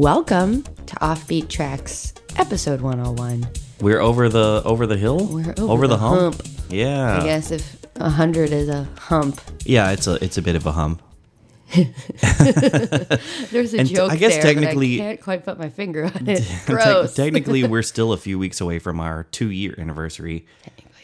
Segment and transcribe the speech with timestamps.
[0.00, 3.46] Welcome to Offbeat Tracks, episode 101.
[3.82, 5.26] We're over the over the hill.
[5.26, 6.40] We're over the, hump.
[6.70, 7.18] Yeah.
[7.20, 10.64] I guess if a 100 is a hump, Yeah, it's a it's a bit of
[10.64, 11.02] a hump.
[11.74, 15.68] there's a And t- joke I guess there, technically- but I can't quite put my
[15.68, 16.44] finger on it.
[16.44, 17.12] Te- Gross.
[17.12, 20.46] technically, we're still a few weeks away from our two year anniversary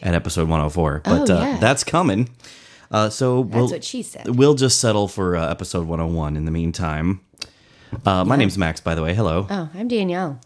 [0.01, 2.31] at episode 104, but Oh, uh, that's coming.
[2.91, 4.37] Uh, so we'll, what she said.
[4.37, 7.21] We'll just settle for uh, episode 101 in the meantime.
[8.05, 9.15] Uh, my name's Max, by the way.
[9.15, 9.47] Hello.
[9.49, 10.41] oh, I'm Danielle.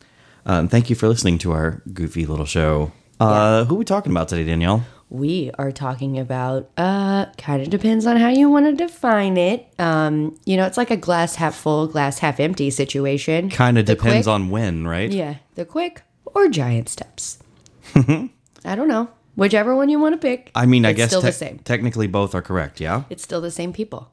[0.46, 2.92] Um, thank you for listening to our goofy little show.
[3.18, 4.84] Uh, Who are we talking about today, Danielle?
[5.10, 9.66] We are talking about, uh, kind of depends on how you want to define it.
[9.78, 13.50] Um, you know, it's like a glass half full, glass half empty situation.
[13.50, 15.10] Kind of depends quick- on when, right?
[15.10, 17.38] Yeah, the quick or giant steps.
[17.94, 18.30] I
[18.64, 19.10] don't know.
[19.34, 20.50] Whichever one you want to pick.
[20.54, 21.58] I mean, I guess still the same.
[21.60, 23.04] technically both are correct, yeah?
[23.10, 24.10] It's still the same people.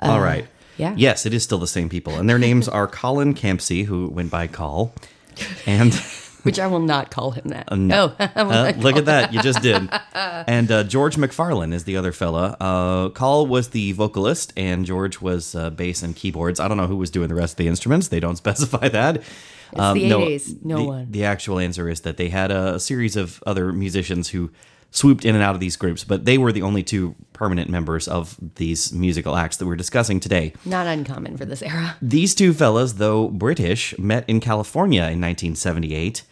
[0.00, 0.46] All right.
[0.74, 0.94] Uh, yeah.
[0.96, 2.14] Yes, it is still the same people.
[2.14, 4.94] And their names are Colin Campsie, who went by Call,
[5.66, 5.94] and
[6.44, 7.72] Which I will not call him that.
[7.74, 8.14] no.
[8.20, 9.32] Oh, Uh, look at that.
[9.32, 9.88] You just did.
[10.12, 12.54] And uh, George McFarlane is the other fella.
[12.60, 16.60] Uh, Call was the vocalist, and George was uh, bass and keyboards.
[16.60, 18.08] I don't know who was doing the rest of the instruments.
[18.08, 19.16] They don't specify that.
[19.16, 19.26] It's
[19.72, 20.64] the 80s.
[20.64, 21.06] No the, one.
[21.10, 24.50] The actual answer is that they had a series of other musicians who
[24.90, 28.08] swooped in and out of these groups, but they were the only two permanent members
[28.08, 30.54] of these musical acts that we're discussing today.
[30.64, 31.96] Not uncommon for this era.
[32.00, 36.22] These two fellas, though British, met in California in 1978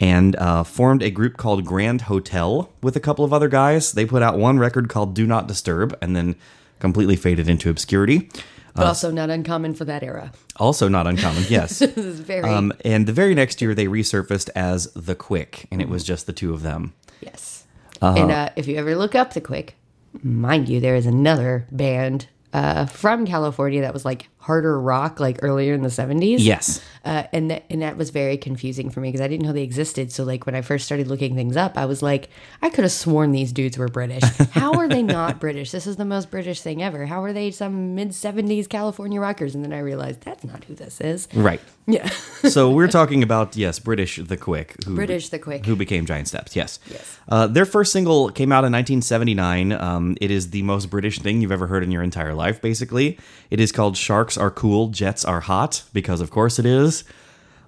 [0.00, 3.92] and uh, formed a group called Grand Hotel with a couple of other guys.
[3.92, 6.34] They put out one record called Do Not Disturb and then
[6.80, 8.30] completely faded into obscurity.
[8.74, 10.32] But also not uncommon for that era.
[10.56, 11.78] Also, not uncommon, yes.
[11.80, 15.82] This is very, Um, and the very next year, they resurfaced as The Quick, and
[15.82, 16.94] it was just the two of them.
[17.20, 17.64] yes.
[18.00, 18.18] Uh-huh.
[18.20, 19.76] And uh, if you ever look up The Quick,
[20.22, 25.38] mind you, there is another band uh, from California that was like harder rock, like
[25.40, 26.36] earlier in the 70s.
[26.40, 26.82] Yes.
[27.04, 29.62] Uh, and that and that was very confusing for me because I didn't know they
[29.62, 30.12] existed.
[30.12, 32.28] So like when I first started looking things up, I was like,
[32.60, 34.22] I could have sworn these dudes were British.
[34.50, 35.70] How are they not British?
[35.70, 37.06] This is the most British thing ever.
[37.06, 39.54] How are they some mid seventies California rockers?
[39.54, 41.28] And then I realized that's not who this is.
[41.34, 41.60] Right.
[41.84, 42.08] Yeah,
[42.48, 45.66] so we're talking about yes, British the Quick, who British The Quick.
[45.66, 46.54] who became Giant Steps.
[46.54, 46.78] Yes.
[46.88, 47.18] Yes.
[47.28, 49.72] Uh, their first single came out in 1979.
[49.72, 52.62] Um, it is the most British thing you've ever heard in your entire life.
[52.62, 53.18] Basically,
[53.50, 53.96] it is called
[54.32, 57.04] "Sharks Are Cool, Jets Are Hot" because of course it is.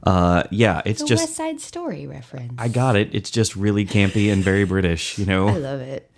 [0.02, 2.54] Uh, yeah, it's the just West Side Story reference.
[2.58, 3.14] I got it.
[3.14, 5.18] It's just really campy and very British.
[5.18, 5.48] You know.
[5.56, 6.10] I love it.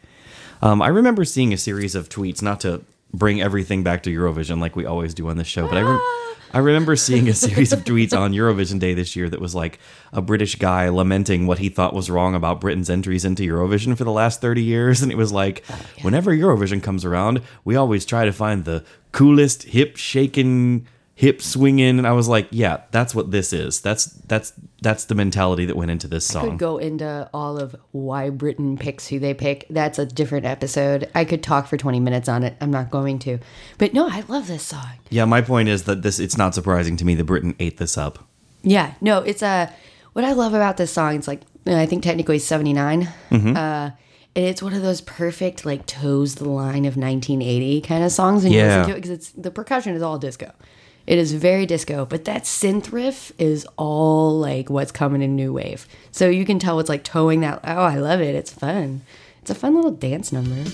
[0.62, 4.60] Um, I remember seeing a series of tweets, not to bring everything back to Eurovision
[4.60, 6.00] like we always do on this show, but I, rem-
[6.56, 9.78] I remember seeing a series of tweets on Eurovision Day this year that was like
[10.10, 14.04] a British guy lamenting what he thought was wrong about Britain's entries into Eurovision for
[14.04, 15.02] the last 30 years.
[15.06, 15.66] And it was like,
[16.00, 20.86] whenever Eurovision comes around, we always try to find the coolest, hip shaking,
[21.18, 21.96] hip swinging.
[21.98, 23.80] And I was like, yeah, that's what this is.
[23.80, 27.58] That's, that's, that's the mentality that went into this song I Could go into all
[27.58, 29.64] of why Britain picks who they pick.
[29.70, 31.10] That's a different episode.
[31.14, 32.54] I could talk for 20 minutes on it.
[32.60, 33.38] I'm not going to.
[33.78, 34.92] But no, I love this song.
[35.08, 37.96] Yeah, my point is that this, it's not surprising to me that Britain ate this
[37.96, 38.28] up.
[38.62, 39.72] Yeah, no, it's a.
[40.12, 41.14] what I love about this song.
[41.16, 43.08] It's like I think technically 79.
[43.30, 43.56] Mm-hmm.
[43.56, 43.90] Uh,
[44.34, 48.42] and it's one of those perfect like toes the line of 1980 kind of songs
[48.44, 48.66] when you Yeah.
[48.80, 50.52] listen to it because it's the percussion is all disco.
[51.06, 55.52] It is very disco, but that synth riff is all like what's coming in new
[55.52, 55.86] wave.
[56.10, 57.60] So you can tell it's like towing that.
[57.62, 58.34] Oh, I love it.
[58.34, 59.02] It's fun.
[59.40, 60.68] It's a fun little dance number.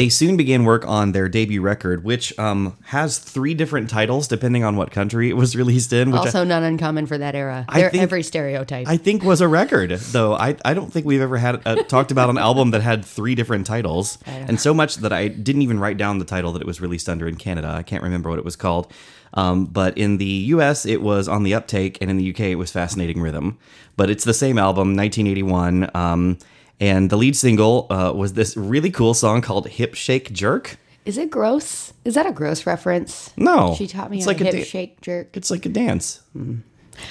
[0.00, 4.64] They soon began work on their debut record, which um, has three different titles depending
[4.64, 6.10] on what country it was released in.
[6.10, 7.66] Which Also not uncommon for that era.
[7.68, 8.88] I They're think- every stereotype.
[8.88, 10.32] I, I think was a record, though.
[10.32, 13.34] I, I don't think we've ever had uh, talked about an album that had three
[13.34, 16.66] different titles, and so much that I didn't even write down the title that it
[16.66, 17.68] was released under in Canada.
[17.68, 18.90] I can't remember what it was called.
[19.34, 22.54] Um, but in the U.S., it was on the uptake, and in the U.K., it
[22.54, 23.58] was Fascinating Rhythm.
[23.98, 25.90] But it's the same album, 1981.
[25.94, 26.38] Um,
[26.80, 31.16] and the lead single uh, was this really cool song called "Hip Shake Jerk." Is
[31.18, 31.92] it gross?
[32.04, 33.32] Is that a gross reference?
[33.36, 35.36] No, She taught me it's how like to a hip da- shake jerk.
[35.36, 36.20] It's like a dance.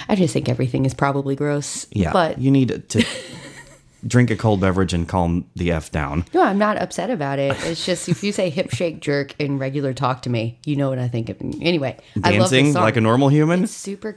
[0.08, 1.88] I just think everything is probably gross.
[1.92, 3.04] Yeah, But you need to
[4.08, 6.24] drink a cold beverage and calm the f down.
[6.36, 7.58] No, I'm not upset about it.
[7.66, 10.90] It's just if you say hip shake jerk in regular talk to me, you know
[10.90, 11.38] what I think of.
[11.42, 12.84] Anyway, I love this Dancing song.
[12.84, 13.66] like a normal human.
[13.68, 14.16] super.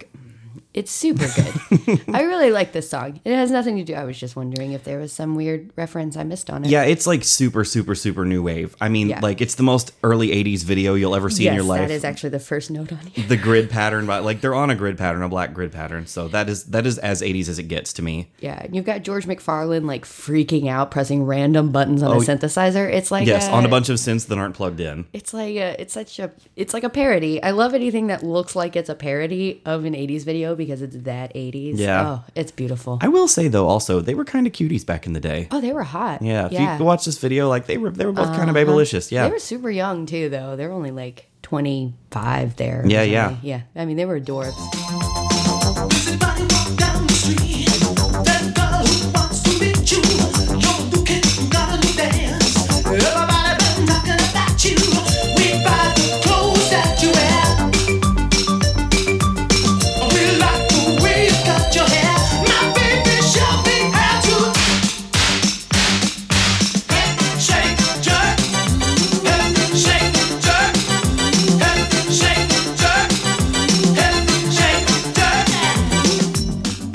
[0.74, 2.00] It's super good.
[2.14, 3.20] I really like this song.
[3.26, 3.92] It has nothing to do.
[3.94, 6.70] I was just wondering if there was some weird reference I missed on it.
[6.70, 8.74] Yeah, it's like super, super, super new wave.
[8.80, 9.20] I mean, Yeah.
[9.20, 11.80] like it's the most early '80s video you'll ever see yes, in your life.
[11.88, 13.26] that is actually the first note on here.
[13.26, 16.06] the grid pattern, but like they're on a grid pattern, a black grid pattern.
[16.06, 18.30] So that is that is as '80s as it gets to me.
[18.40, 22.20] Yeah, and you've got George McFarlane like freaking out, pressing random buttons on a oh,
[22.20, 22.90] synthesizer.
[22.90, 25.04] It's like Oh, Yes, a, on a bunch of synths that aren't plugged in.
[25.12, 27.42] It's like a, it's such a, it's like a parody.
[27.42, 30.96] I love anything that looks like it's a parody of an '80s video because it's
[30.96, 31.78] that '80s.
[31.78, 32.06] Yeah.
[32.06, 32.98] Oh, it's beautiful.
[33.00, 35.48] I will say though, also they were kind of cuties back in the day.
[35.50, 36.22] oh, they were hot.
[36.22, 36.78] Yeah, if yeah.
[36.78, 38.66] you watch this video, like they were they were both kind of uh-huh.
[38.66, 39.10] babylicious.
[39.10, 40.56] Yeah, They were super young too, though.
[40.56, 42.84] They were only like 25 there.
[42.86, 43.36] Yeah, yeah.
[43.42, 43.62] Yeah.
[43.76, 44.52] I mean, they were adorbs.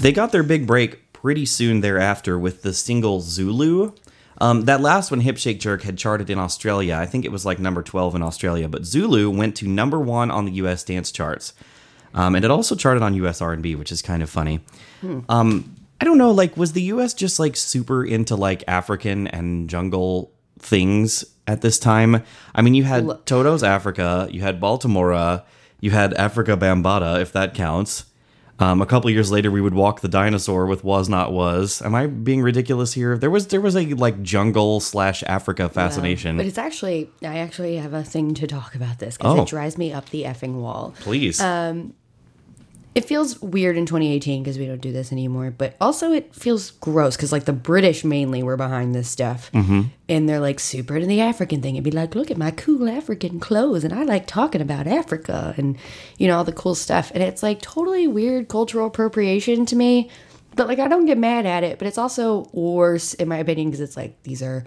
[0.08, 3.92] They got their big break pretty soon thereafter with the single Zulu.
[4.38, 6.96] Um, that last one, Hip Shake Jerk, had charted in Australia.
[6.96, 10.32] I think it was like number 12 in Australia, but Zulu went to number one
[10.32, 10.86] on the U.S.
[10.86, 11.52] dance charts.
[12.14, 13.42] Um, and it also charted on U.S.
[13.42, 14.62] R&B, which is kind of funny.
[15.28, 17.14] Um, I don't know, like, was the U.S.
[17.14, 22.24] just like super into like African and jungle things at this time?
[22.56, 23.26] I mean, you had Look.
[23.26, 25.44] Toto's Africa, you had Baltimora,
[25.82, 28.06] you had Afrika Bambaataa, if that counts.
[28.60, 31.94] Um, a couple years later, we would walk the dinosaur with "Was Not Was." Am
[31.94, 33.18] I being ridiculous here?
[33.18, 36.38] There was there was a like jungle slash Africa fascination.
[36.38, 39.42] But it's actually, I actually have a thing to talk about this because Oh.
[39.44, 40.96] it drives me up the effing wall.
[41.02, 41.40] Please,
[42.98, 46.72] It feels weird in 2018 because we don't do this anymore, but also it feels
[46.72, 49.82] gross because like the British mainly were behind this stuff, Mm-hmm.
[50.10, 51.76] and they're like super into the African thing.
[51.76, 55.54] It'd be like, look at my cool African clothes, and I like talking about Africa
[55.58, 55.78] and
[56.18, 60.10] you know all the cool stuff, and it's like totally weird cultural appropriation to me.
[60.56, 63.68] But like I don't get mad at it, but it's also worse in my opinion
[63.70, 64.66] because it's like these are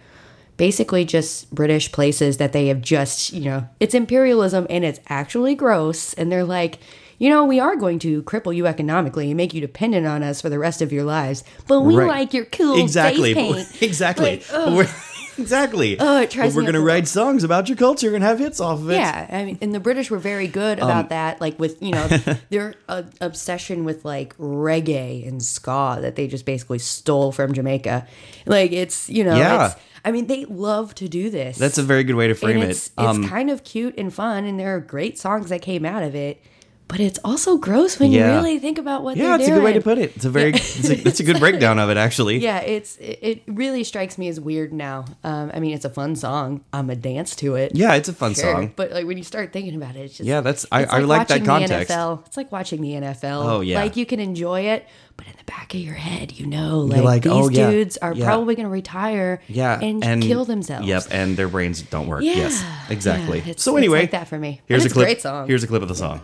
[0.57, 5.55] basically just British places that they have just, you know, it's imperialism and it's actually
[5.55, 6.13] gross.
[6.15, 6.79] And they're like,
[7.21, 10.41] you know, we are going to cripple you economically and make you dependent on us
[10.41, 11.45] for the rest of your lives.
[11.69, 12.09] But we Right.
[12.09, 13.83] like your cool exactly, face paint.
[13.83, 14.89] exactly, Like,
[15.39, 15.97] exactly.
[16.01, 18.79] Oh, it drives But we're gonna write songs about your culture and have hits off
[18.81, 18.95] of it.
[18.95, 21.41] Yeah, I mean, and the British were very good Um, about that.
[21.43, 22.07] Like with you know
[22.51, 28.07] their uh, obsession with like reggae and ska that they just basically stole from Jamaica.
[28.47, 29.67] Like it's you know, Yeah.
[29.67, 31.59] it's, I mean they love to do this.
[31.59, 32.93] that's a very good way to frame it's, it.
[32.97, 36.03] Um, it's kind of cute and fun, and there are great songs that came out
[36.03, 36.43] of it.
[36.91, 38.31] But it's also gross when Yeah.
[38.31, 39.41] you really think about what yeah, they're doing.
[39.41, 40.17] Yeah, it's a good way to put it.
[40.17, 42.39] It's a very, it's, a, it's a good breakdown of it actually.
[42.51, 45.05] Yeah, it's it, really strikes me as weird now.
[45.23, 46.65] Um, I mean, it's a fun song.
[46.73, 47.73] I'm a dance to it.
[47.77, 48.73] Yeah, it's a fun Sure, song.
[48.75, 51.29] But like when you start thinking about it, it's just Yeah, that's- I- I like
[51.29, 51.89] that watching context.
[51.89, 52.27] The NFL.
[52.27, 53.45] It's like watching the NFL.
[53.45, 53.81] Oh, yeah.
[53.81, 55.10] like you can enjoy it, but in the
[55.51, 58.25] back of your head, you know, like, like, these oh, yeah, dudes are yeah.
[58.25, 60.87] probably going to retire, Yeah, and, kill themselves.
[60.87, 62.23] Yep, and their brains don't work.
[62.23, 63.39] Yeah, yes, exactly.
[63.39, 64.61] yeah, it's- so it's anyway, like that for me.
[64.67, 65.07] Here's a it's a clip.
[65.07, 65.49] great song.
[65.49, 66.21] Here's a clip of the song.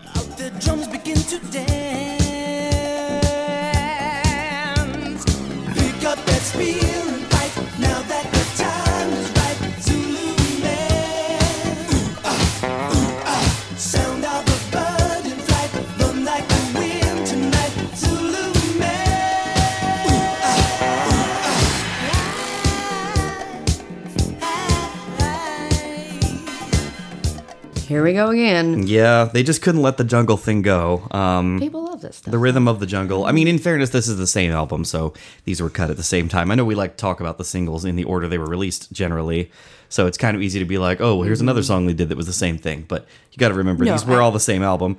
[27.97, 28.87] Here we go again.
[28.87, 31.09] Yeah, they just couldn't let the jungle thing go.
[31.13, 32.31] Um, People love this stuff.
[32.31, 33.25] the rhythm of the jungle.
[33.25, 36.03] I mean, in fairness, this is the same album, so these were cut at the
[36.03, 36.51] same time.
[36.51, 38.93] I know we like to talk about the singles in the order they were released
[38.93, 39.51] generally,
[39.89, 42.11] so it's kind of easy to be like, oh, well, here's another song they did
[42.11, 42.85] that was the same thing.
[42.87, 44.99] But you got to remember, No, these were I- all the same album.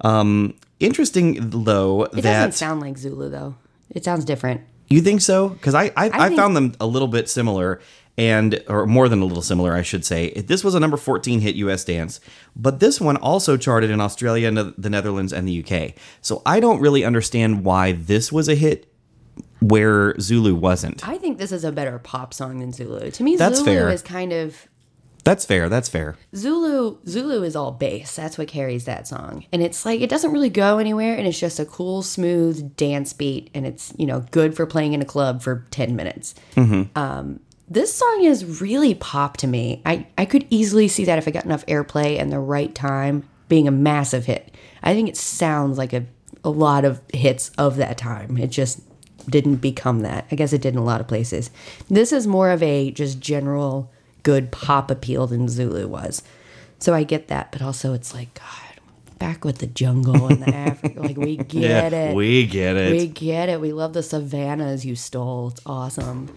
[0.00, 3.56] Um, interesting though it that doesn't sound like Zulu though.
[3.90, 4.62] It sounds different.
[4.88, 5.50] You think so?
[5.50, 7.82] Because I I, I, think- found them a little bit similar,
[8.18, 10.32] and or more than a little similar, I should say.
[10.32, 11.84] This was a number fourteen hit U.S.
[11.84, 12.20] dance,
[12.54, 15.94] but this one also charted in Australia, the Netherlands, and the UK.
[16.20, 18.92] So I don't really understand why this was a hit
[19.60, 21.06] where Zulu wasn't.
[21.08, 23.10] I think this is a better pop song than Zulu.
[23.10, 23.88] To me, That's Zulu fair.
[23.90, 24.68] is kind of
[25.24, 25.68] That's fair.
[25.68, 26.16] That's fair.
[26.34, 28.14] Zulu Zulu is all bass.
[28.16, 29.44] That's what carries that song.
[29.52, 33.12] And it's like it doesn't really go anywhere and it's just a cool smooth dance
[33.12, 36.34] beat and it's, you know, good for playing in a club for 10 minutes.
[36.96, 39.82] Um this song is really pop to me.
[39.84, 43.28] I I could easily see that if it got enough airplay and the right time
[43.48, 44.54] being a massive hit.
[44.82, 46.06] I think it sounds like a
[46.44, 48.38] a lot of hits of that time.
[48.38, 48.80] It just
[49.28, 50.26] didn't become that.
[50.30, 51.50] I guess it did in a lot of places.
[51.88, 53.90] This is more of a just general
[54.22, 56.22] good pop appeal than Zulu was.
[56.78, 58.80] So I get that, but also it's like God,
[59.18, 61.00] back with the jungle and the Africa.
[61.00, 62.14] Like we get it.
[62.14, 62.92] We get it.
[62.92, 63.60] We get it.
[63.60, 65.48] We love the savannas you stole.
[65.48, 66.28] It's awesome.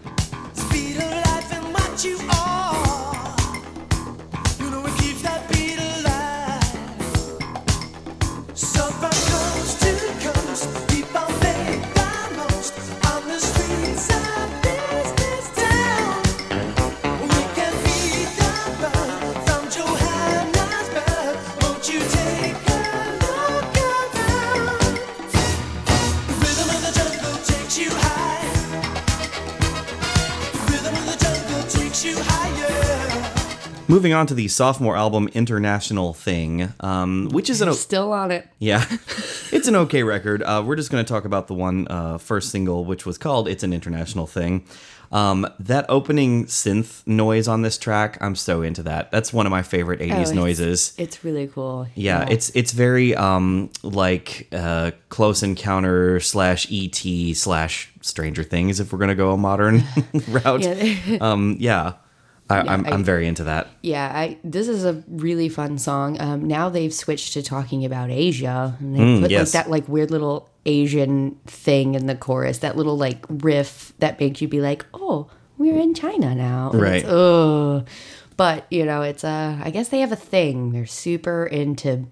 [33.88, 38.32] Moving on to the sophomore album International Thing, um, which is an o- Still on
[38.32, 38.48] it.
[38.58, 38.84] yeah,
[39.52, 40.42] it's an okay record.
[40.42, 43.46] Uh, we're just going to talk about the one uh, first single, which was called
[43.48, 44.64] "It's an International Thing."
[45.12, 49.10] Um, that opening synth noise on this track, I'm so into that.
[49.10, 50.94] That's one of my favorite '80s Oh, it's- noises.
[50.96, 51.86] It's really cool.
[51.94, 58.92] Yeah, it's it's very um like uh close encounter slash ET slash Stranger Things if
[58.92, 59.84] we're gonna go a modern
[60.28, 60.62] route.
[60.62, 61.18] Yeah.
[61.20, 61.94] um yeah.
[62.50, 63.68] I, I'm I- I'm very into that.
[63.82, 66.20] Yeah, I this is a really fun song.
[66.20, 69.54] Um, now they've switched to talking about Asia, and they put Mm, yes.
[69.54, 74.18] like that like weird little Asian thing in the chorus, that little like riff that
[74.20, 75.28] makes you be like, "Oh,
[75.58, 77.02] we're in China now." Right.
[77.02, 77.86] It's, ugh.
[78.36, 80.72] But you know, it's a, I guess they have a thing.
[80.72, 82.06] They're super into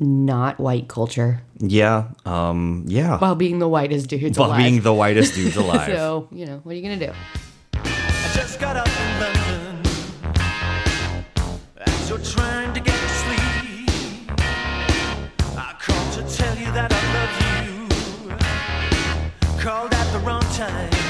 [0.00, 2.08] not white culture Yeah.
[2.26, 3.18] Um yeah.
[3.18, 4.58] while being the whitest dudes While alive.
[4.58, 5.86] being the whitest dudes alive.
[5.86, 7.12] so you know, what are you gonna do?
[7.74, 9.82] I just got up in London
[11.86, 12.92] as you're trying to get to sleep.
[12.92, 12.93] I
[15.86, 17.88] called to tell you that I love you.
[19.62, 21.03] Called at the wrong time.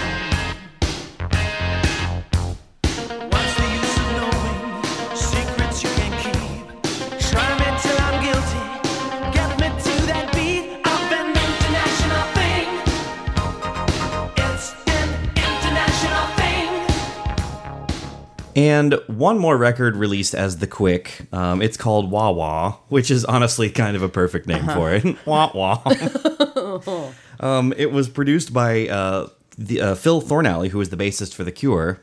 [18.56, 21.26] And one more record released as The Quick.
[21.32, 25.04] Um, it's called Wah Wah, which is honestly kind of a perfect name for it.
[25.26, 27.10] Wah Wah.
[27.40, 31.44] um, it was produced by uh, the, uh, Phil Thornalley, who was the bassist for
[31.44, 32.00] The Cure.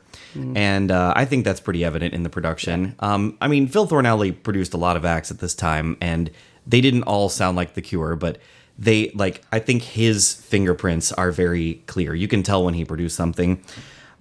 [0.56, 2.94] And uh, I think that's pretty evident in the production.
[3.00, 6.30] Um, I mean, Phil Thornalley produced a lot of acts at this time, and
[6.66, 8.38] they didn't all sound like The Cure, but
[8.78, 12.14] they, like, I think his fingerprints are very clear.
[12.14, 13.62] You can tell when he produced something.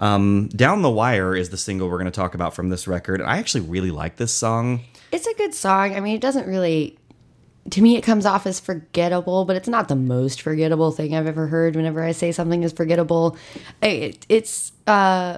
[0.01, 3.22] Um, Down the Wire is the single we're going to talk about from this record.
[3.22, 4.81] I actually really like this song.
[5.12, 5.96] It's a good song.
[5.96, 6.98] I mean, it doesn't really.
[7.70, 11.27] To me, it comes off as forgettable, but it's not the most forgettable thing I've
[11.27, 11.75] ever heard.
[11.75, 13.38] Whenever I say something is forgettable,
[13.84, 15.38] it, it's uh,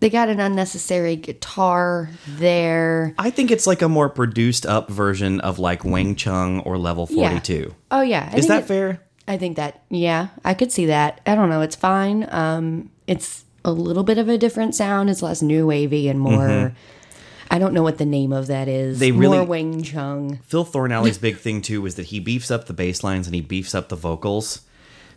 [0.00, 3.14] they got an unnecessary guitar there.
[3.18, 7.06] I think it's like a more produced up version of like Wang Chung or Level
[7.08, 7.28] Yeah.
[7.28, 7.72] 42.
[7.92, 9.00] Oh yeah, I Is that it- fair?
[9.28, 11.20] I think that yeah, I could see that.
[11.24, 11.62] I don't know.
[11.62, 12.26] It's fine.
[12.32, 15.10] Um, it's a little bit of a different sound.
[15.10, 16.74] It's less new wavy and more.
[17.50, 18.96] I don't know what the name of that is.
[18.96, 19.00] Mm-hmm.
[19.00, 20.38] They really- more Wing Chung.
[20.46, 23.40] Phil Thornalley's big thing too is that he beefs up the bass lines and he
[23.40, 24.62] beefs up the vocals.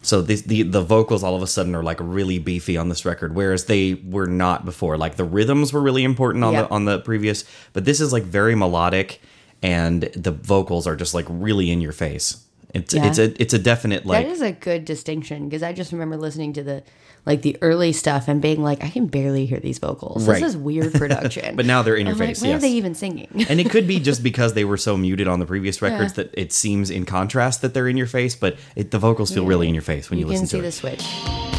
[0.03, 3.03] So this, the the vocals all of a sudden are like really beefy on this
[3.05, 4.95] record, whereas they were not before.
[4.97, 6.61] Like the rhythms were really important on Yeah.
[6.63, 9.19] the on the previous, but this is like very melodic,
[9.63, 12.43] and the vocals are just like really in your face.
[12.73, 13.07] It's Yeah.
[13.07, 16.17] it's a it's a definite like that is a good distinction because I just remember
[16.17, 16.83] listening to the
[17.25, 20.25] like the early stuff and being like, I can barely hear these vocals.
[20.27, 20.41] Right.
[20.41, 21.55] This is weird production.
[21.57, 22.57] But now they're in your I'm like, face, Why yes.
[22.57, 23.45] are they even singing?
[23.49, 26.23] and it could be just because they were so muted on the previous records Yeah.
[26.23, 29.45] that it seems in contrast that they're in your face, but it, the vocals feel
[29.45, 31.56] really in your face when you, you can listen see to the switch.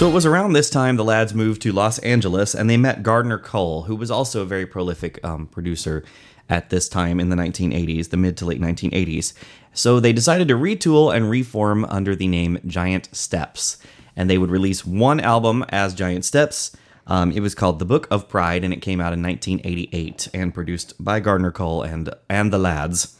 [0.00, 3.02] So it was around this time the lads moved to Los Angeles and they met
[3.02, 6.04] Gardner Cole, who was also a very prolific um, producer
[6.48, 9.34] at this time in the 1980s, the mid to late 1980s.
[9.74, 13.76] So they decided to retool and reform under the name Giant Steps.
[14.16, 16.74] And they would release one album as Giant Steps.
[17.06, 20.54] Um, it was called The Book of Pride and it came out in 1988 and
[20.54, 23.18] produced by Gardner Cole and, and the lads.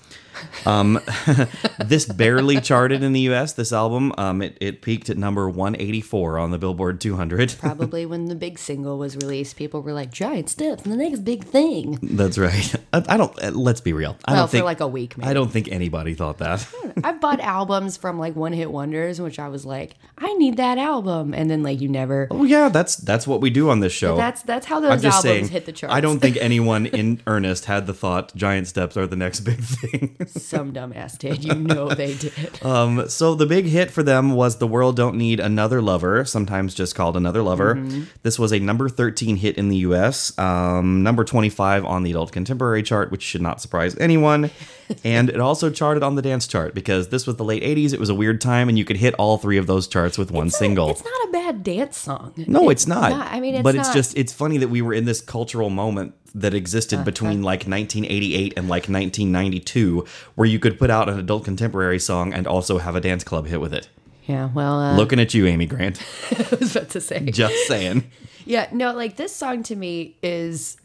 [0.66, 1.00] Um,
[1.84, 3.52] this barely charted in the U.S.
[3.54, 7.56] This album, um, it, it peaked at number 184 on the Billboard 200.
[7.60, 11.44] Probably when the big single was released, people were like, "Giant steps, the next big
[11.44, 12.74] thing." That's right.
[12.92, 13.42] I, I don't.
[13.42, 14.16] uh, Let's be real.
[14.24, 15.30] I Well, don't for think like a week, maybe.
[15.30, 16.66] I don't think anybody thought that.
[17.04, 20.78] I've bought albums from like one hit wonders, which I was like, "I need that
[20.78, 22.28] album," and then like you never.
[22.30, 24.16] oh yeah, that's that's what we do on this show.
[24.16, 25.48] That's that's how those albums saying.
[25.48, 25.94] hit the charts.
[25.94, 29.60] I don't think anyone in earnest had the thought Giant Steps are the next big
[29.60, 30.16] thing.
[30.26, 31.44] Some dumbass did.
[31.44, 32.32] You know they did.
[32.62, 36.74] Um, so the big hit for them was "The World Don't Need Another Lover," sometimes
[36.74, 38.02] just called "Another Lover." Mm-hmm.
[38.22, 42.32] This was a number thirteen hit in the U.S., um, number twenty-five on the adult
[42.32, 44.50] contemporary chart, which should not surprise anyone.
[45.04, 47.94] and it also charted on the dance chart because this was the late '80s.
[47.94, 50.30] It was a weird time, and you could hit all three of those charts with
[50.30, 50.90] one single.
[50.90, 52.34] It's not a bad dance song.
[52.46, 53.12] No, it's not.
[53.12, 56.14] I mean, it's but it's just it's funny that we were in this cultural moment
[56.34, 57.04] that existed Uh-huh.
[57.04, 62.32] between like 1988 and like 1992, where you could put out an adult contemporary song
[62.32, 63.88] and also have a dance club hit with it.
[64.26, 64.48] Yeah.
[64.54, 66.00] Well, uh, Looking at you, Amy Grant.
[66.30, 67.30] I was about to say.
[67.30, 68.04] Just saying.
[68.46, 70.76] Yeah, no, like this song to me is,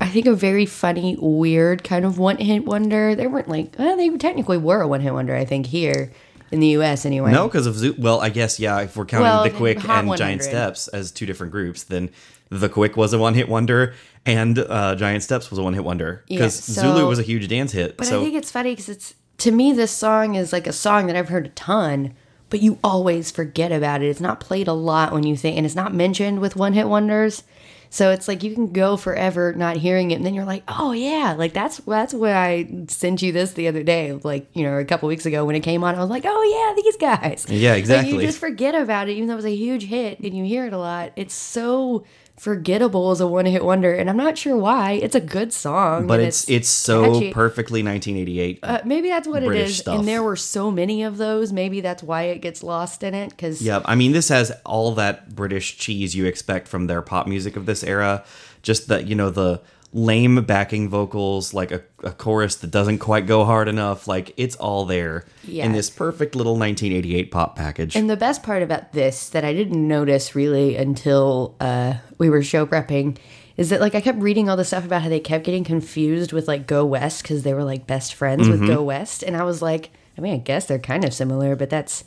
[0.00, 3.14] I think, a very funny, weird kind of one hit wonder.
[3.14, 6.12] They weren't like, well, they technically were a one hit wonder, I think, here
[6.50, 7.30] in the US anyway.
[7.30, 7.94] No, because of Zoo.
[7.96, 8.80] Well, I guess yeah.
[8.80, 10.16] If we're counting Well, the Quick and 100.
[10.18, 12.10] Giant Steps as two different groups, then
[12.50, 13.94] the Quick was a one-hit wonder,
[14.26, 17.48] and uh, Giant Steps was a one-hit wonder because Yeah, so- Zulu was a huge
[17.48, 17.96] dance hit.
[17.96, 20.72] But so I think it's funny because it's, to me, this song is like a
[20.72, 22.14] song that I've heard a ton,
[22.50, 24.08] but you always forget about it.
[24.08, 26.88] It's not played a lot when you think, and it's not mentioned with one hit
[26.88, 27.42] wonders.
[27.90, 30.90] So it's like you can go forever not hearing it, and then you're like, "Oh
[30.90, 34.78] yeah!" Like that's that's why I sent you this the other day, like you know,
[34.78, 35.94] a couple weeks ago when it came on.
[35.94, 36.42] I was like, "Oh
[36.76, 38.14] yeah, these guys." Yeah, Like, exactly.
[38.14, 40.66] you just forget about it, even though it was a huge hit, and you hear
[40.66, 41.12] it a lot.
[41.14, 42.04] It's so
[42.36, 44.92] forgettable as a one hit wonder, and I'm not sure why.
[44.92, 47.32] It's a good song, but and it's it's so catchy.
[47.32, 48.58] perfectly 1988.
[48.62, 49.78] Uh, maybe that's what it British is.
[49.78, 49.98] stuff.
[49.98, 51.52] And there were so many of those.
[51.52, 53.30] Maybe that's why it gets lost in it.
[53.30, 57.26] Because Yeah, I mean, this has all that British cheese you expect from their pop
[57.26, 58.24] music of this era.
[58.62, 59.60] Just that, you know, the
[59.94, 64.08] lame backing vocals, like a, a chorus that doesn't quite go hard enough.
[64.08, 67.94] Like, it's all there in this perfect little 1988 pop package.
[67.94, 72.42] And the best part about this that I didn't notice really until uh, we were
[72.42, 73.16] show prepping
[73.56, 76.32] is that like I kept reading all the stuff about how they kept getting confused
[76.32, 79.44] with like Go West because they were like best friends with Go West, and I
[79.44, 82.04] was like, I mean, I guess they're kind of similar, but that's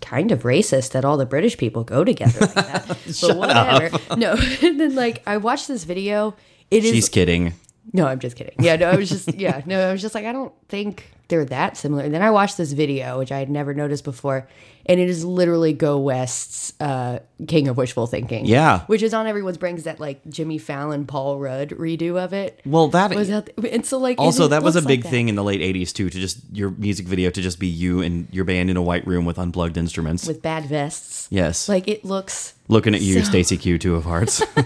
[0.00, 2.86] kind of racist that all the British people go together like that.
[3.20, 3.98] but whatever.
[4.16, 6.36] No, and then like I watched this video.
[6.70, 7.54] It is She's kidding.
[7.92, 8.54] No, I'm just kidding.
[8.60, 11.44] Yeah, no, I was just yeah, no, I was just like I don't think they're
[11.46, 12.02] that similar.
[12.02, 14.48] And then I watched this video which I had never noticed before,
[14.86, 18.46] and it is literally Go West's uh, King of Wishful Thinking.
[18.46, 18.80] Yeah.
[18.86, 22.60] which is on everyone's brains that like Jimmy Fallon, Paul Rudd redo of it.
[22.66, 25.34] Well, that was that, and so like also that was a big like thing in
[25.36, 28.44] the late 80s too to just your music video to just be you and your
[28.44, 30.26] band in a white room with unplugged instruments.
[30.26, 31.28] with bad vests.
[31.30, 31.68] yes.
[31.68, 34.42] Like it looks Looking at you, so- Stacey Q, two of hearts.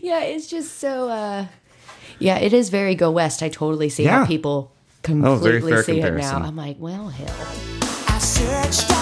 [0.00, 1.46] yeah, it's just so uh
[2.18, 3.42] yeah, it is very Go West.
[3.42, 4.20] I totally see Yeah.
[4.20, 6.38] how people Oh, completely fair see it now.
[6.38, 9.01] I'm like, well, hell.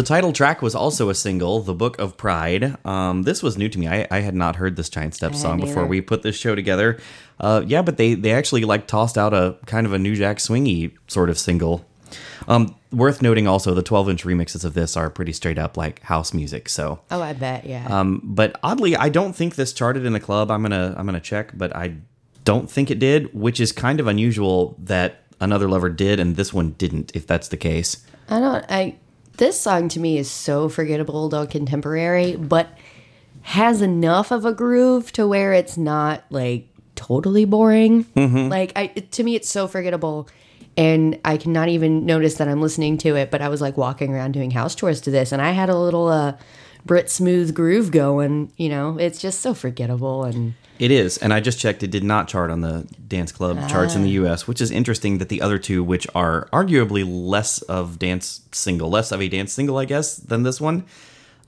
[0.00, 2.74] The title track was also a single, The Book of Pride.
[2.86, 3.86] Um, this was new to me.
[3.86, 6.98] I, I had not heard this Giant Steps song before we put this show together.
[7.38, 10.38] Uh, yeah, but they, they actually like tossed out a kind of a New Jack
[10.38, 11.84] Swingy sort of single.
[12.48, 16.00] Um, worth noting also, the 12 inch remixes of this are pretty straight up like
[16.04, 16.70] house music.
[16.70, 17.86] So, Oh, I bet, yeah.
[17.90, 20.50] um, but oddly, I don't think this charted in the club.
[20.50, 21.96] I'm gonna I'm gonna check, but I
[22.46, 26.54] don't think it did, which is kind of unusual that another lover did and this
[26.54, 27.12] one didn't.
[27.14, 28.64] If that's the case, I don't.
[28.70, 28.96] I
[29.40, 32.68] this song to me is so forgettable, though contemporary, but
[33.42, 38.06] has enough of a groove to where it's not like totally boring.
[38.50, 40.28] Like I, to me, it's so forgettable,
[40.76, 43.30] and I cannot even notice that I'm listening to it.
[43.30, 45.76] But I was like walking around doing house chores to this, and I had a
[45.76, 46.36] little uh,
[46.84, 48.52] Brit smooth groove going.
[48.56, 50.54] You know, it's just so forgettable and.
[50.78, 51.82] It is, and I just checked.
[51.82, 53.98] It did not chart on the dance club charts Ah.
[53.98, 55.18] in the U.S., which is interesting.
[55.18, 59.52] That the other two, which are arguably less of dance single, less of a dance
[59.52, 60.84] single, I guess, than this one,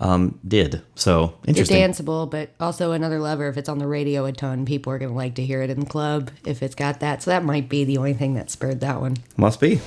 [0.00, 0.82] um, did.
[0.96, 1.78] So interesting.
[1.82, 3.48] It's danceable, but also another lever.
[3.48, 5.70] If it's on the radio a ton, people are going to like to hear it
[5.70, 7.22] in the club if it's got that.
[7.22, 9.16] So that might be the only thing that spurred that one.
[9.38, 9.80] Must be.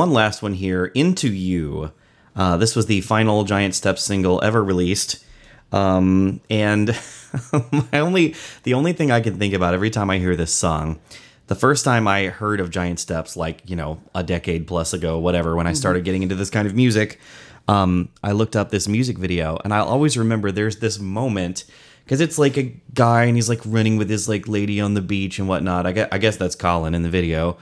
[0.00, 1.92] One last one here, Into You.
[2.34, 5.22] Uh, this was the final Giant Steps single ever released.
[5.72, 6.88] Um, and
[7.70, 11.00] my only the only thing I can think about every time I hear this song,
[11.48, 15.18] the first time I heard of Giant Steps, like, you know, a decade plus ago,
[15.18, 17.20] whatever, when I started getting into this kind of music,
[17.68, 21.64] um, I looked up this music video and I'll always remember there's this moment
[22.04, 25.02] because it's like a guy and he's like running with his like lady on the
[25.02, 25.84] beach and whatnot.
[25.84, 27.58] I guess, I guess that's Colin in the video.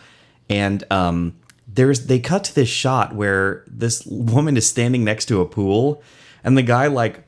[0.48, 1.34] And um,
[1.72, 6.02] there's they cut to this shot where this woman is standing next to a pool
[6.42, 7.24] and the guy like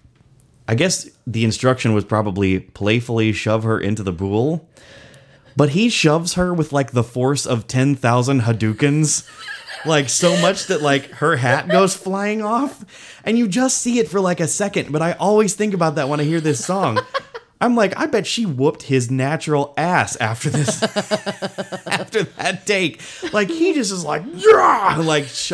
[0.71, 4.69] I guess the instruction was probably playfully shove her into the pool.
[5.57, 9.29] But he shoves her with like the force of 10,000 Hadoukens.
[9.85, 12.85] Like so much that like her hat goes flying off
[13.25, 16.09] and you just see it for like a second, but I always think about that
[16.09, 17.01] when I hear this song.
[17.61, 20.83] I'm like, I bet she whooped his natural ass after this
[21.87, 23.01] after that take.
[23.33, 25.53] Like he just is like, yeah, like sh-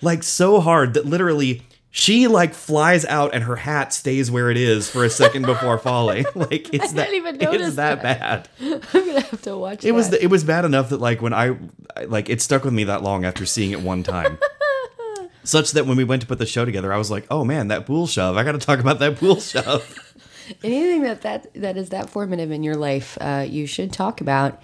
[0.00, 4.56] like so hard that literally she like flies out and her hat stays where it
[4.56, 6.24] is for a second before falling.
[6.34, 8.18] Like it's didn't that even it's that, that.
[8.20, 8.48] bad.
[8.94, 10.22] I'm going to have to watch It was that.
[10.22, 11.56] it was bad enough that like when I
[11.96, 14.38] I- like it stuck with me that long after seeing it one time.
[15.46, 17.68] Such that when we went to put the show together, I was like, "Oh man,
[17.68, 18.38] that pool shove!
[18.38, 20.13] I got to talk about that pool shove."
[20.64, 24.60] Anything that, that that is that formative in your life, uh, you should talk about.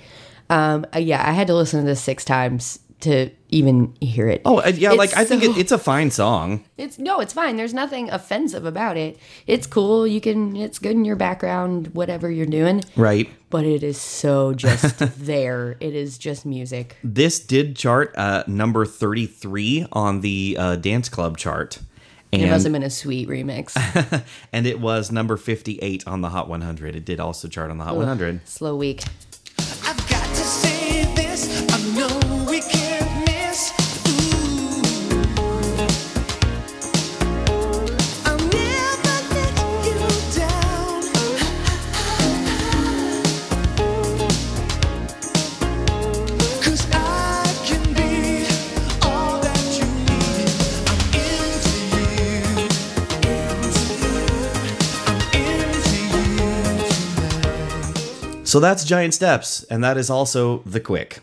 [0.49, 4.43] Um, uh, yeah, I had to listen to this six times to even hear it.
[4.45, 6.65] Oh uh, yeah, It's like I think so- it, it's a fine song.
[6.77, 7.57] It's no, it's fine.
[7.57, 9.19] There's nothing offensive about it.
[9.47, 10.07] It's cool.
[10.07, 10.57] You can.
[10.57, 12.83] It's good in your background, whatever you're doing.
[12.97, 13.29] Right.
[13.49, 15.77] But it is so just there.
[15.81, 16.97] It is just music.
[17.03, 21.79] This did chart uh, number 33 on the uh, dance club chart.
[22.33, 23.75] And, It must have been a sweet remix.
[24.53, 26.95] and it was number 58 on the Hot 100.
[26.95, 28.47] It did also chart on the Hot 100.
[28.47, 29.03] Slow week.
[29.59, 30.00] I've
[58.51, 61.21] So that's Giant Steps, and that is also The Quick.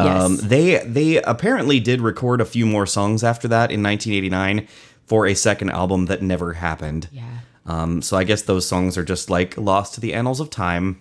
[0.00, 0.40] Um, Yes.
[0.42, 4.66] they they apparently did record a few more songs after that in 1989
[5.06, 7.08] for a second album that never happened.
[7.12, 7.22] Yeah.
[7.66, 11.00] Um, so I guess those songs are just like lost to the annals of time.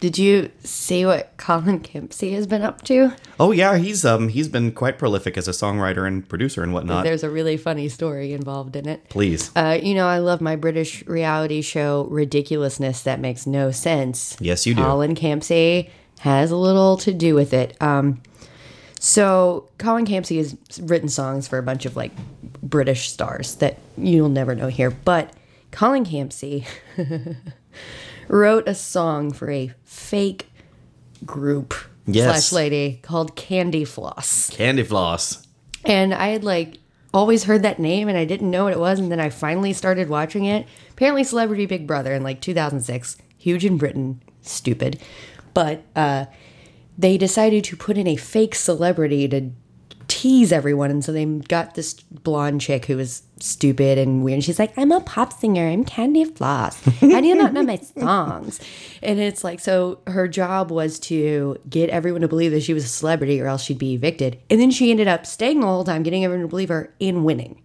[0.00, 3.12] Did you see what Colin Kempsey has been up to?
[3.38, 7.04] Oh yeah, he's um he's been quite prolific as a songwriter and producer and whatnot.
[7.04, 9.08] There's a really funny story involved in it.
[9.10, 14.36] Please, Uh, you know, I love my British reality show ridiculousness that makes no sense.
[14.40, 14.82] Yes, you do.
[14.82, 17.76] Colin Campsie has a little to do with it.
[17.82, 18.22] Um,
[18.98, 22.12] so Colin Campsie has written songs for a bunch of like
[22.62, 25.32] British stars that you'll never know here, but
[25.72, 26.66] Colin Campsie
[28.30, 30.50] wrote a song for a fake
[31.26, 31.74] group
[32.06, 32.48] Yes.
[32.48, 34.50] slash lady called Candy Floss.
[34.50, 35.46] Candy Floss.
[35.84, 36.78] And I had like
[37.12, 38.98] always heard that name and I didn't know what it was.
[38.98, 40.66] And then I finally started watching it.
[40.92, 45.00] Apparently, Celebrity Big Brother in like 2006, huge in Britain, stupid.
[45.54, 46.26] But uh,
[46.96, 49.50] they decided to put in a fake celebrity to
[50.20, 50.90] tease everyone.
[50.90, 54.34] And so they got this blonde chick who was stupid and weird.
[54.34, 55.66] And she's like, I'm a pop singer.
[55.66, 56.78] I'm Candy Floss.
[57.00, 58.60] How do you not know my songs?
[59.02, 62.84] And it's like, so her job was to get everyone to believe that she was
[62.84, 64.38] a celebrity or else she'd be evicted.
[64.50, 67.24] And then she ended up staying the whole time, getting everyone to believe her and
[67.24, 67.62] winning.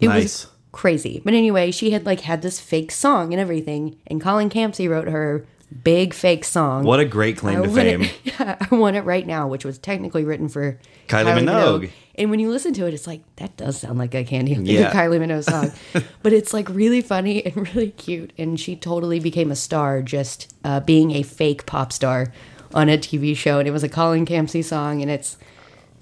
[0.00, 0.22] It Nice.
[0.22, 1.20] was crazy.
[1.24, 3.98] But anyway, she had like had this fake song and everything.
[4.06, 6.84] And Colin Campsie wrote her big fake song.
[6.84, 8.02] What a great claim I to fame.
[8.02, 11.90] It, yeah, I want it right now, which was technically written for Kylie Minogue.
[12.14, 14.92] And when you listen to it, it's like that does sound like a Candy Yeah.
[14.92, 15.72] Kylie Minogue song,
[16.22, 18.32] but it's like really funny and really cute.
[18.36, 22.32] And she totally became a star just uh, being a fake pop star
[22.74, 23.58] on a TV show.
[23.58, 25.36] And it was a Colin Campsie song, and it's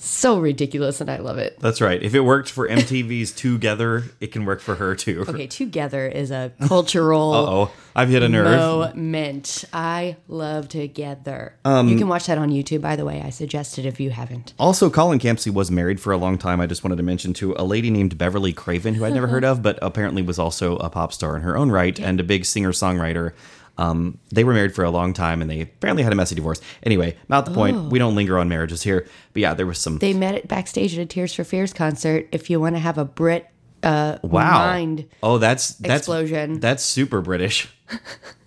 [0.02, 1.58] so ridiculous, and I love it.
[1.60, 2.02] That's right.
[2.02, 5.24] If it worked for MTV's Together, it can work for her too.
[5.28, 7.20] Okay, Together is a cultural.
[7.50, 8.46] Oh, I've hit a nerve.
[8.46, 9.64] moment.
[9.72, 11.54] I love Together.
[11.64, 13.20] Um, you can watch that on YouTube, by the way.
[13.22, 14.54] I suggest it if you haven't.
[14.58, 16.60] Also, Colin Campsie was married for a long time.
[16.60, 19.44] I just wanted to mention to a lady named Beverley Craven, who I'd never heard
[19.44, 22.44] of, but apparently was also a pop star in her own right and a big
[22.44, 23.32] singer songwriter.
[23.80, 26.60] Um, they were married for a long time, and they apparently had a messy divorce.
[26.82, 27.90] Anyway, not the point.
[27.90, 29.08] We don't linger on marriages here.
[29.32, 29.94] But yeah, there was some.
[29.94, 29.98] Oh.
[29.98, 32.28] They met at backstage at a Tears for Fears concert.
[32.30, 33.48] If you want to have a Brit
[33.82, 34.58] uh, wow.
[34.58, 36.60] mind, oh, that's that's explosion.
[36.60, 37.68] That's super British.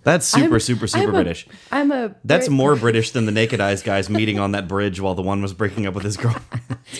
[0.04, 1.46] That's super, I'm- super, super I'm British.
[1.72, 2.14] I'm a.
[2.24, 5.22] That's Brit- more British than the Naked Eyes guys meeting on that bridge while the
[5.22, 6.36] one was breaking up with his girl.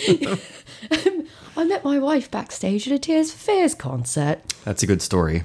[1.55, 4.39] I met my wife backstage at a Tears for Fears concert.
[4.63, 5.43] That's a good story.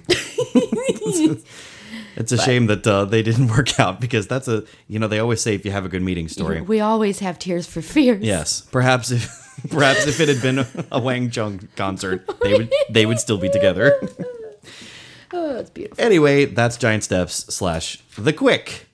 [2.16, 5.18] It's a shame that uh, they didn't work out because that's a you know they
[5.18, 6.60] always say if you have a good meeting story.
[6.60, 8.22] We always have Tears for Fears.
[8.22, 9.28] Yes, perhaps if
[9.70, 13.48] perhaps if it had been a Wang Chung concert, they would they would still be
[13.48, 14.00] together.
[15.32, 16.04] Oh, that's beautiful.
[16.04, 18.88] Anyway, that's Giant Steps slash The Quick.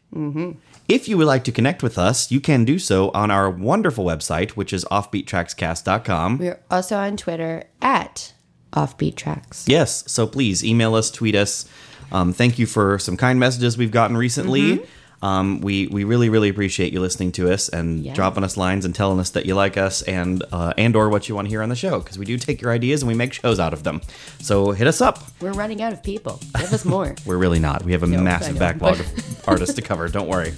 [0.86, 4.04] If you would like to connect with us, you can do so on our wonderful
[4.04, 6.38] website, which is offbeattrackscast.com.
[6.38, 8.34] We're also on Twitter at
[8.72, 9.64] offbeattracks.
[9.66, 11.66] Yes, so please email us, tweet us.
[12.12, 14.84] Um, thank you for some kind messages we've gotten recently.
[15.22, 18.12] Um, we we really really appreciate you listening to us and Yeah.
[18.12, 21.26] dropping us lines and telling us that you like us and uh, and or what
[21.28, 23.14] you want to hear on the show because we do take your ideas and we
[23.14, 24.02] make shows out of them.
[24.40, 25.24] So hit us up.
[25.40, 26.38] We're running out of people.
[26.58, 27.14] Give us more.
[27.26, 27.82] We're really not.
[27.82, 30.06] We have a massive backlog of artists to cover.
[30.08, 30.52] Don't worry.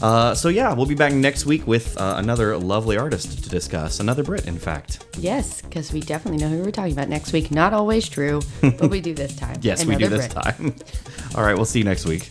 [0.00, 4.00] Uh, so yeah, we'll be back next week with uh, another lovely artist to discuss.
[4.00, 5.04] Another Brit, in fact.
[5.18, 7.50] yes, because we definitely know who we're talking about next week.
[7.50, 9.56] Not always true, but we do this time.
[9.62, 10.44] Yes, we do Another this Brit.
[10.44, 10.74] time.
[11.36, 12.28] All right, we'll see you next week.